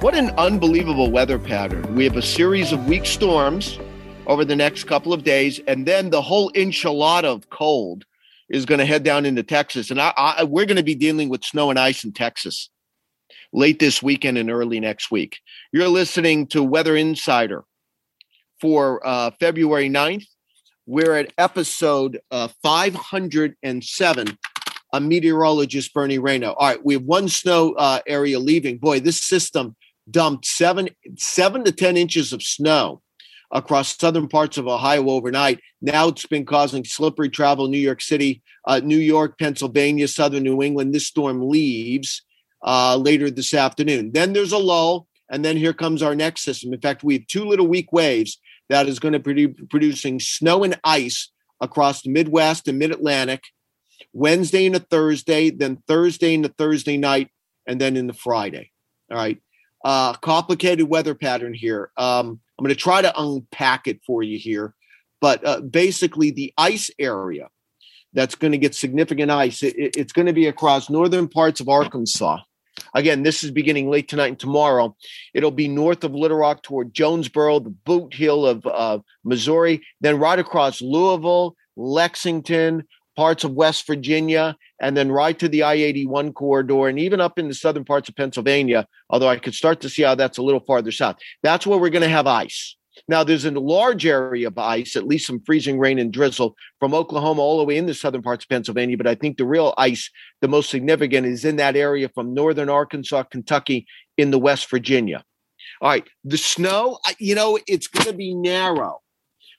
[0.00, 1.94] What an unbelievable weather pattern.
[1.94, 3.78] We have a series of weak storms
[4.26, 8.04] over the next couple of days, and then the whole enchilada of cold
[8.50, 9.90] is going to head down into Texas.
[9.90, 12.68] And I, I, we're going to be dealing with snow and ice in Texas
[13.54, 15.38] late this weekend and early next week.
[15.72, 17.64] You're listening to Weather Insider
[18.60, 20.26] for uh, February 9th.
[20.84, 24.38] We're at episode uh, 507.
[24.92, 26.54] I'm meteorologist Bernie Rayno.
[26.56, 28.76] All right, we have one snow uh, area leaving.
[28.76, 29.74] Boy, this system
[30.10, 33.02] dumped seven seven to ten inches of snow
[33.50, 35.60] across southern parts of Ohio overnight.
[35.80, 37.68] Now it's been causing slippery travel.
[37.68, 40.94] New York City, uh, New York, Pennsylvania, southern New England.
[40.94, 42.22] This storm leaves
[42.64, 44.12] uh, later this afternoon.
[44.12, 46.72] Then there's a lull, and then here comes our next system.
[46.72, 50.64] In fact, we have two little weak waves that is going to be producing snow
[50.64, 53.42] and ice across the Midwest and Mid Atlantic.
[54.12, 57.30] Wednesday a Thursday, then Thursday a Thursday night,
[57.66, 58.72] and then in the Friday.
[59.10, 59.40] All right.
[59.84, 61.90] Uh, complicated weather pattern here.
[61.96, 64.74] Um, I'm going to try to unpack it for you here.
[65.20, 67.48] But uh, basically, the ice area
[68.12, 71.68] that's going to get significant ice, it, it's going to be across northern parts of
[71.68, 72.38] Arkansas.
[72.94, 74.96] Again, this is beginning late tonight and tomorrow.
[75.34, 80.18] It'll be north of Little Rock toward Jonesboro, the boot heel of uh, Missouri, then
[80.18, 82.84] right across Louisville, Lexington,
[83.16, 87.38] parts of West Virginia, and then right to the I 81 corridor, and even up
[87.38, 90.42] in the southern parts of Pennsylvania, although I could start to see how that's a
[90.42, 91.16] little farther south.
[91.42, 92.76] That's where we're going to have ice.
[93.08, 96.94] Now, there's a large area of ice, at least some freezing rain and drizzle from
[96.94, 98.96] Oklahoma all the way in the southern parts of Pennsylvania.
[98.96, 100.10] But I think the real ice,
[100.40, 105.24] the most significant, is in that area from northern Arkansas, Kentucky, in the West Virginia.
[105.82, 109.00] All right, the snow, you know, it's going to be narrow.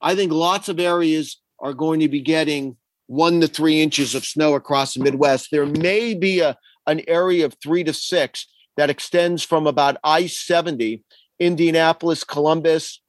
[0.00, 2.76] I think lots of areas are going to be getting
[3.12, 5.48] one to three inches of snow across the Midwest.
[5.50, 6.56] There may be a
[6.86, 11.04] an area of three to six that extends from about I 70,
[11.38, 13.00] Indianapolis, Columbus,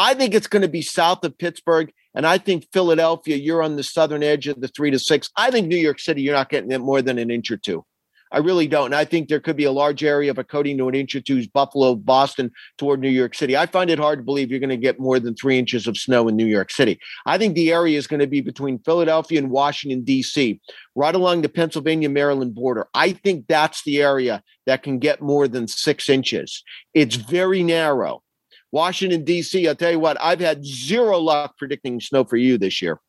[0.00, 1.92] I think it's going to be south of Pittsburgh.
[2.14, 5.28] And I think Philadelphia, you're on the southern edge of the three to six.
[5.36, 7.84] I think New York City, you're not getting it more than an inch or two.
[8.32, 8.86] I really don't.
[8.86, 11.14] And I think there could be a large area of a coating to an inch
[11.14, 13.56] or two, Buffalo, Boston toward New York City.
[13.56, 15.96] I find it hard to believe you're going to get more than three inches of
[15.96, 17.00] snow in New York City.
[17.26, 20.60] I think the area is going to be between Philadelphia and Washington, D.C.,
[20.94, 22.86] right along the Pennsylvania Maryland border.
[22.94, 26.62] I think that's the area that can get more than six inches.
[26.94, 28.22] It's very narrow.
[28.72, 32.80] Washington, D.C., I'll tell you what, I've had zero luck predicting snow for you this
[32.80, 33.00] year.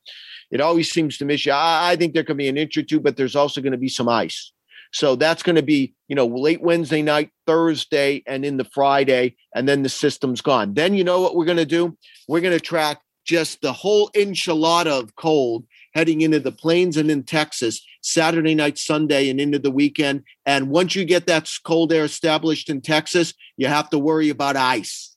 [0.50, 1.52] It always seems to miss you.
[1.52, 3.78] I, I think there could be an inch or two, but there's also going to
[3.78, 4.52] be some ice.
[4.92, 9.36] So that's going to be, you know, late Wednesday night, Thursday, and in the Friday,
[9.56, 10.74] and then the system's gone.
[10.74, 11.98] Then you know what we're going to do?
[12.28, 17.12] We're going to track just the whole enchilada of cold heading into the plains and
[17.12, 20.24] in Texas Saturday night, Sunday, and into the weekend.
[20.46, 24.56] And once you get that cold air established in Texas, you have to worry about
[24.56, 25.16] ice.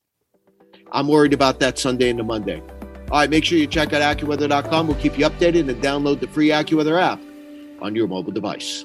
[0.92, 2.62] I'm worried about that Sunday into Monday.
[3.10, 4.86] All right, make sure you check out AccuWeather.com.
[4.86, 7.20] We'll keep you updated and download the free AccuWeather app
[7.80, 8.84] on your mobile device.